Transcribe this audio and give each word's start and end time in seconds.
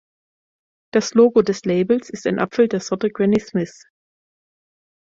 Das 0.91 1.13
Logo 1.13 1.43
des 1.43 1.63
Labels 1.63 2.09
ist 2.09 2.25
ein 2.25 2.39
Apfel 2.39 2.67
der 2.67 2.79
Sorte 2.79 3.11
Granny 3.11 3.39
Smith. 3.39 3.83